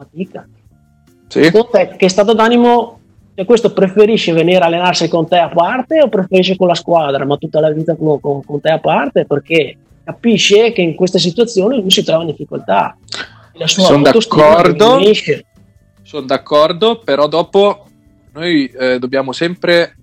[0.00, 0.48] fatica.
[1.28, 1.50] Sì.
[1.70, 2.98] Te, che stato d'animo
[3.34, 7.24] cioè questo preferisce venire a allenarsi con te a parte o preferisce con la squadra,
[7.24, 11.18] ma tutta la vita con, con, con te a parte perché capisce che in queste
[11.18, 12.96] situazioni lui si trova in difficoltà.
[13.64, 14.98] Sono d'accordo,
[16.02, 17.86] sono d'accordo, però dopo
[18.32, 19.96] noi eh, dobbiamo sempre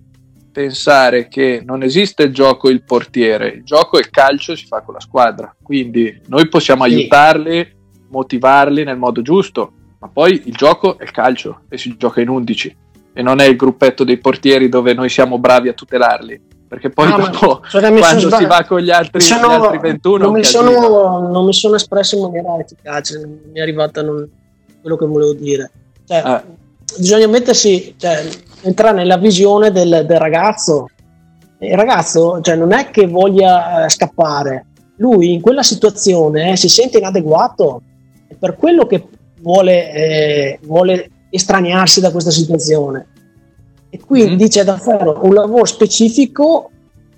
[0.50, 4.80] pensare che non esiste il gioco il portiere, il gioco e il calcio si fa
[4.80, 6.94] con la squadra, quindi noi possiamo sì.
[6.94, 7.76] aiutarli,
[8.08, 12.28] motivarli nel modo giusto, ma poi il gioco è il calcio e si gioca in
[12.28, 12.76] 11
[13.12, 17.08] e non è il gruppetto dei portieri dove noi siamo bravi a tutelarli perché poi
[17.08, 21.28] no, dopo quando si va con gli altri, sono, gli altri 21 non mi, sono,
[21.28, 24.28] non mi, sono, espresso in maniera efficace non mi è arrivata non,
[24.80, 25.70] quello che volevo dire.
[26.06, 26.44] Cioè, ah.
[26.96, 28.26] bisogna mettersi cioè,
[28.62, 30.88] entrare nella visione del, del ragazzo.
[31.60, 34.66] Il ragazzo cioè, non è che voglia eh, scappare.
[34.96, 37.82] Lui in quella situazione eh, si sente inadeguato
[38.38, 39.06] per quello che
[39.40, 43.06] vuole, eh, vuole estraniarsi da questa situazione.
[43.90, 44.48] E quindi mm.
[44.48, 46.70] c'è da fare un lavoro specifico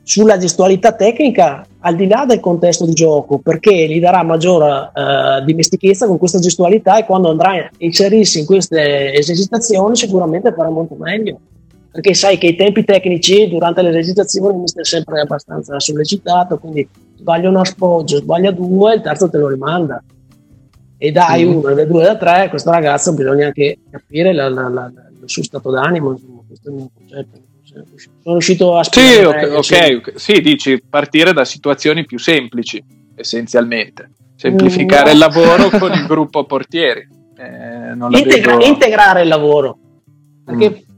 [0.02, 5.44] sulla gestualità tecnica al di là del contesto di gioco perché gli darà maggiore uh,
[5.44, 10.94] dimestichezza con questa gestualità e quando andrà a inserirsi in queste esercitazioni sicuramente farà molto
[10.98, 11.38] meglio
[11.90, 16.86] perché sai che i tempi tecnici durante le esercitazioni mi stai sempre abbastanza sollecitato quindi
[17.16, 20.02] sbaglia un aspoggio, sbaglia due il terzo te lo rimanda
[21.02, 21.56] e dai mm.
[21.56, 25.42] uno, da due, da tre, questo ragazzo bisogna anche capire la, la, la, il suo
[25.42, 27.38] stato d'animo, insomma, questo è il mio concetto.
[27.64, 29.62] Sono riuscito a spiegare.
[29.62, 34.10] Sì, ok, ok, sì, dici partire da situazioni più semplici, essenzialmente.
[34.36, 35.12] Semplificare mm, no.
[35.12, 37.08] il lavoro con il gruppo portieri.
[37.34, 38.66] Eh, Integra- vedo...
[38.66, 39.78] Integrare il lavoro.
[40.44, 40.89] Perché mm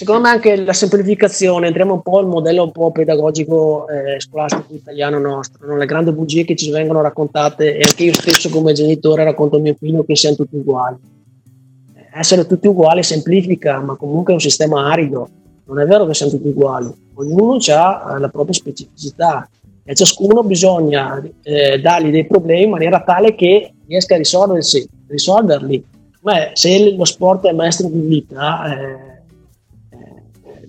[0.00, 4.72] secondo me anche la semplificazione, entriamo un po' al modello un po' pedagogico eh, scolastico
[4.72, 5.76] italiano nostro, no?
[5.76, 9.60] le grandi bugie che ci vengono raccontate e anche io stesso come genitore racconto a
[9.60, 10.96] mio figlio che siamo tutti uguali.
[12.14, 15.28] Essere tutti uguali semplifica, ma comunque è un sistema arido,
[15.66, 19.46] non è vero che siamo tutti uguali, ognuno ha eh, la propria specificità
[19.84, 25.84] e ciascuno bisogna eh, dargli dei problemi in maniera tale che riesca a risolversi, risolverli.
[26.22, 29.09] Ma se lo sport è maestro di vita, eh,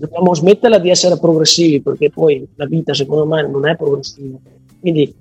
[0.02, 4.38] dobbiamo smetterla di essere progressivi perché poi la vita secondo me non è progressiva
[4.80, 5.14] Quindi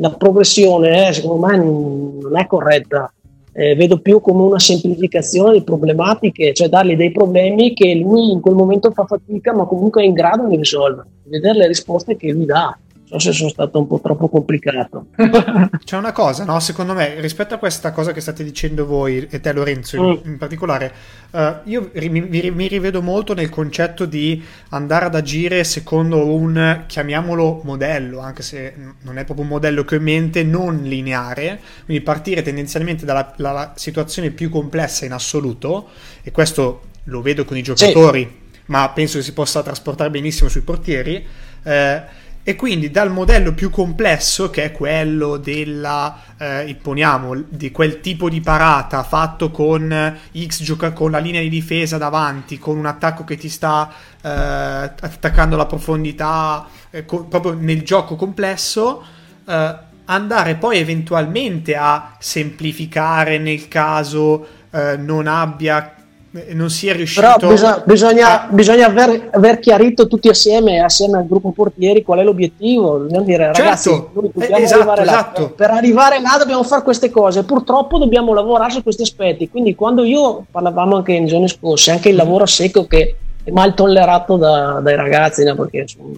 [0.00, 3.12] la progressione, eh, secondo me, non è corretta.
[3.52, 8.40] Eh, vedo più come una semplificazione di problematiche, cioè dargli dei problemi che lui in
[8.40, 12.30] quel momento fa fatica, ma comunque è in grado di risolvere, vedere le risposte che
[12.30, 12.76] lui dà
[13.08, 15.06] so se sono stato un po' troppo complicato.
[15.82, 16.60] C'è una cosa, no?
[16.60, 20.30] Secondo me, rispetto a questa cosa che state dicendo voi e te Lorenzo in, mm.
[20.30, 20.92] in particolare,
[21.30, 26.84] uh, io ri, mi, mi, rivedo molto nel concetto di andare ad agire secondo un,
[26.86, 31.60] chiamiamolo modello, anche se non è proprio un modello che ho in mente, non lineare,
[31.86, 35.88] quindi partire tendenzialmente dalla, dalla situazione più complessa in assoluto,
[36.22, 38.60] e questo lo vedo con i giocatori, sì.
[38.66, 41.24] ma penso che si possa trasportare benissimo sui portieri.
[41.62, 48.00] Eh, e quindi dal modello più complesso, che è quello della, eh, imponiamo, di quel
[48.00, 52.86] tipo di parata fatto con X gioca con la linea di difesa davanti, con un
[52.86, 53.92] attacco che ti sta
[54.22, 59.04] eh, attaccando la profondità, eh, co- proprio nel gioco complesso,
[59.46, 59.76] eh,
[60.06, 65.97] andare poi eventualmente a semplificare nel caso eh, non abbia
[66.30, 68.52] non si è riuscito però bisogna, bisogna, a...
[68.52, 73.46] bisogna aver, aver, chiarito tutti assieme assieme al gruppo portieri qual è l'obiettivo dobbiamo dire
[73.46, 75.40] ragazzi certo, noi dobbiamo eh, esatto, arrivare esatto.
[75.40, 79.74] là per arrivare là dobbiamo fare queste cose purtroppo dobbiamo lavorare su questi aspetti quindi
[79.74, 82.24] quando io parlavamo anche in giorni scorsi anche il mm-hmm.
[82.24, 85.54] lavoro a secco che è mal tollerato da, dai ragazzi no?
[85.54, 86.12] perché sono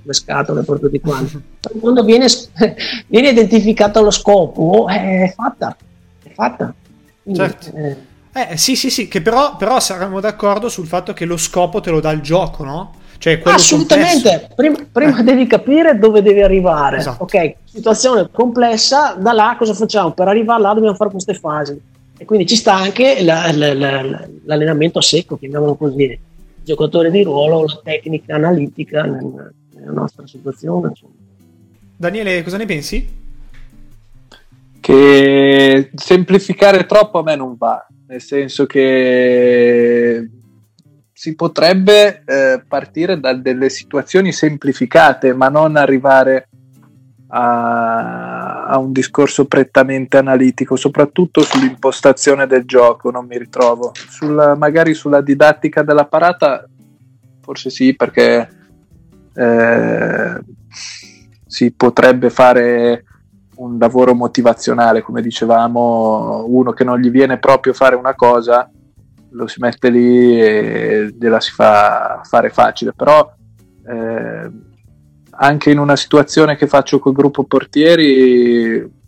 [0.00, 1.42] le scatole per tutti quanti
[1.80, 2.26] quando viene,
[3.08, 5.76] viene identificato lo scopo è fatta
[6.22, 6.72] è fatta
[7.24, 7.76] quindi, certo.
[7.76, 7.96] eh,
[8.36, 11.90] eh sì, sì, sì, che però, però saremmo d'accordo sul fatto che lo scopo te
[11.90, 12.92] lo dà il gioco, no?
[13.16, 15.22] Cioè, Assolutamente, prima, prima eh.
[15.22, 16.98] devi capire dove devi arrivare.
[16.98, 17.22] Esatto.
[17.22, 20.12] Ok, situazione complessa, da là cosa facciamo?
[20.12, 21.80] Per arrivare là dobbiamo fare queste fasi.
[22.18, 26.18] E quindi ci sta anche la, la, la, l'allenamento a secco, chiamiamolo così, il
[26.62, 30.88] giocatore di ruolo, la tecnica analitica nella, nella nostra situazione.
[30.88, 31.12] Insomma.
[31.96, 33.24] Daniele, cosa ne pensi?
[34.78, 40.28] Che semplificare troppo a me non va nel senso che
[41.12, 46.48] si potrebbe eh, partire da delle situazioni semplificate, ma non arrivare
[47.28, 53.10] a, a, un discorso prettamente analitico, soprattutto sull'impostazione del gioco.
[53.10, 53.92] Non mi ritrovo.
[53.94, 56.68] Sulla, magari sulla didattica della parata,
[57.40, 58.48] forse sì, perché
[59.34, 60.40] eh,
[61.46, 63.04] si potrebbe fare
[63.56, 68.70] un lavoro motivazionale, come dicevamo, uno che non gli viene proprio fare una cosa,
[69.30, 73.32] lo si mette lì e gliela si fa fare facile, però
[73.88, 74.50] eh,
[75.30, 78.04] anche in una situazione che faccio col gruppo portieri,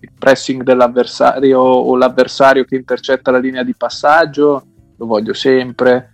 [0.01, 4.62] il pressing dell'avversario o l'avversario che intercetta la linea di passaggio,
[4.96, 6.12] lo voglio sempre,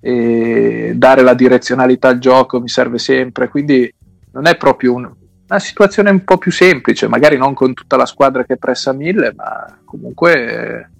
[0.00, 3.90] dare la direzionalità al gioco mi serve sempre, quindi
[4.32, 5.10] non è proprio un,
[5.54, 9.32] una situazione un po' più semplice, magari non con tutta la squadra che pressa mille,
[9.34, 10.90] ma comunque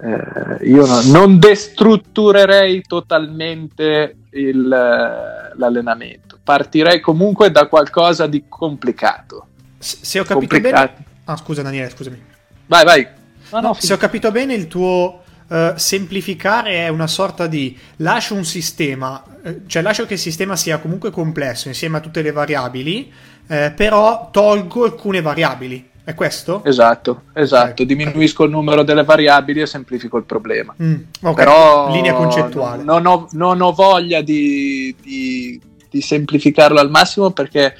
[0.00, 9.46] eh, io no, non destrutturerei totalmente il, l'allenamento, partirei comunque da qualcosa di complicato.
[9.78, 10.92] Se ho capito complicato.
[10.94, 11.06] bene...
[11.24, 12.22] Ah, scusa Daniele, scusami.
[12.66, 13.06] Vai, vai.
[13.50, 15.20] No, no, se ho capito bene il tuo
[15.52, 20.56] Uh, semplificare è una sorta di lascio un sistema, uh, cioè lascio che il sistema
[20.56, 23.12] sia comunque complesso insieme a tutte le variabili,
[23.52, 25.90] eh, però tolgo alcune variabili.
[26.04, 26.64] È questo?
[26.64, 27.82] Esatto, esatto.
[27.82, 27.86] Okay.
[27.86, 30.74] Diminuisco il numero delle variabili e semplifico il problema.
[30.82, 31.34] Mm, okay.
[31.34, 32.82] Però linea concettuale.
[32.82, 37.74] Non ho, non ho voglia di, di, di, semplificarlo al massimo perché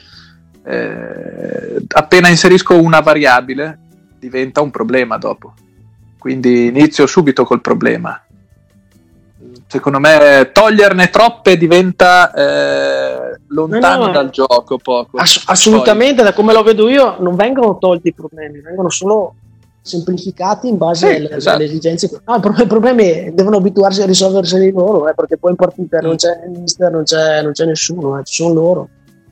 [0.63, 3.79] eh, appena inserisco una variabile
[4.19, 5.55] diventa un problema dopo.
[6.19, 8.23] Quindi inizio subito col problema
[9.73, 15.17] secondo me toglierne troppe diventa eh, lontano no, no, dal gioco poco.
[15.17, 16.25] Ass- assolutamente, Poi.
[16.25, 19.35] da come lo vedo io, non vengono tolti i problemi, vengono solo
[19.81, 21.57] semplificati in base sì, alle, esatto.
[21.57, 22.11] alle, esigenze.
[22.27, 26.05] No, i problemi devono abituarsi a risolverseli loro, eh, perché poi in partita mm.
[26.05, 28.89] non c'è il mister, non c'è, non c'è nessuno, eh, ci sono loro.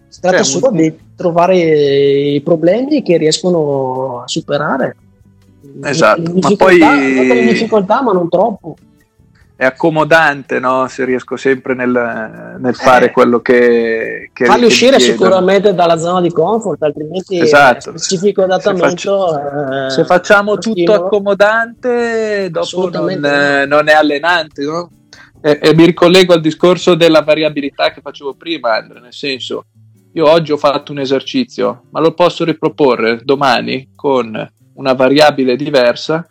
[0.09, 4.97] Si tratta cioè, solo di trovare i problemi che riescono a superare.
[5.82, 6.78] Esatto, ma poi...
[6.78, 8.74] le difficoltà, ma non troppo
[9.61, 10.89] è accomodante no?
[10.89, 16.23] se riesco sempre nel, nel fare eh, quello che, che farli uscire sicuramente dalla zona
[16.23, 17.91] di comfort altrimenti esatto.
[17.91, 21.05] specifico adattamento se, faccio, eh, se facciamo tutto stimolo.
[21.05, 24.91] accomodante dopo non, eh, non, è allenante no?
[25.43, 29.67] e, e, mi ricollego al discorso della variabilità che facevo prima Andre, nel senso
[30.15, 36.27] io oggi ho fatto un esercizio ma lo posso riproporre domani con una variabile diversa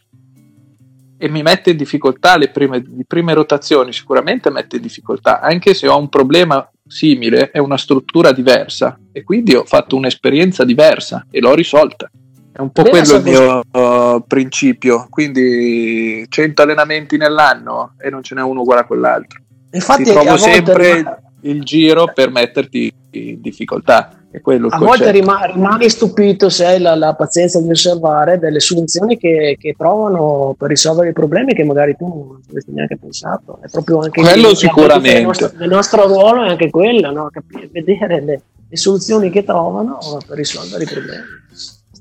[1.22, 5.74] e mi mette in difficoltà le prime, le prime rotazioni, sicuramente mette in difficoltà, anche
[5.74, 11.28] se ho un problema simile, è una struttura diversa e quindi ho fatto un'esperienza diversa
[11.30, 12.10] e l'ho risolta.
[12.52, 18.24] È un po' Bene, quello il mio uh, principio, quindi 100 allenamenti nell'anno e non
[18.24, 19.42] ce n'è uno uguale a quell'altro.
[19.72, 21.22] Infatti, Ti trovo sempre rimane...
[21.42, 24.19] il giro per metterti in difficoltà.
[24.32, 24.90] È quello a concetto.
[24.90, 29.74] volte rima- rimani stupito se hai la, la, pazienza di osservare delle soluzioni che, che,
[29.76, 33.58] trovano per risolvere i problemi che magari tu non avresti neanche pensato.
[33.60, 35.20] È proprio anche quello sicuramente.
[35.20, 37.30] Il nostro, il nostro, ruolo è anche quello, no?
[37.32, 41.24] Capire, vedere le, le soluzioni che trovano per risolvere i problemi.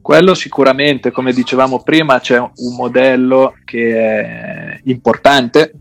[0.03, 5.73] Quello sicuramente, come dicevamo prima, c'è un modello che è importante,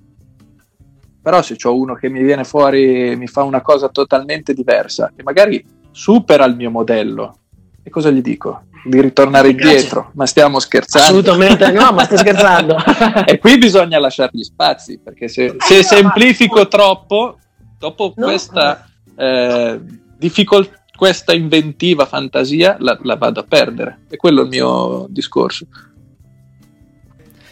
[1.22, 5.24] però se c'è uno che mi viene fuori, mi fa una cosa totalmente diversa e
[5.24, 5.62] magari
[5.98, 7.40] supera il mio modello,
[7.82, 8.66] e cosa gli dico?
[8.86, 11.08] Di ritornare indietro, ma stiamo scherzando.
[11.08, 12.78] Assolutamente no, ma sto scherzando.
[13.26, 17.40] e qui bisogna lasciare gli spazi, perché se, se semplifico troppo,
[17.80, 18.26] dopo no.
[18.26, 19.80] questa eh,
[20.18, 24.00] difficoltà questa inventiva fantasia la, la vado a perdere.
[24.10, 25.68] E quello è il mio discorso.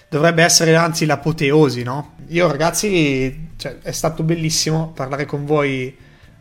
[0.09, 2.15] Dovrebbe essere anzi l'apoteosi, no?
[2.29, 5.95] Io ragazzi, cioè, è stato bellissimo parlare con voi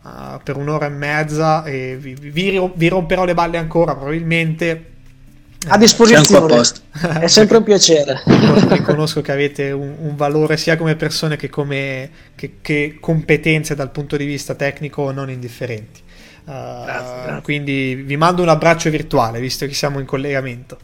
[0.05, 4.91] uh, per un'ora e mezza e vi, vi, vi romperò le balle ancora probabilmente.
[5.67, 6.63] A disposizione,
[7.21, 8.23] è sempre un piacere.
[8.69, 13.91] Riconosco che avete un, un, valore sia come persone che come che, che competenze dal
[13.91, 16.03] punto di vista tecnico non indifferenti.
[16.45, 17.43] Uh, grazie, grazie.
[17.43, 20.79] Quindi vi mando un abbraccio virtuale visto che siamo in collegamento.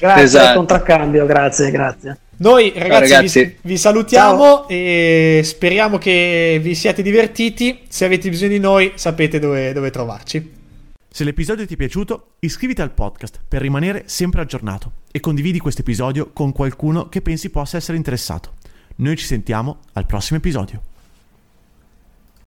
[0.00, 0.56] Grazie esatto.
[0.56, 2.18] contraccambio, grazie, grazie.
[2.42, 3.44] Noi ragazzi, ragazzi.
[3.44, 4.68] Vi, vi, salutiamo Ciao.
[4.68, 7.82] e speriamo che vi siate divertiti.
[7.88, 10.60] Se avete bisogno di noi sapete dove, dove trovarci.
[11.08, 15.82] Se l'episodio ti è piaciuto, iscriviti al podcast per rimanere sempre aggiornato e condividi questo
[15.82, 18.54] episodio con qualcuno che pensi possa essere interessato.
[18.96, 20.91] Noi ci sentiamo al prossimo episodio.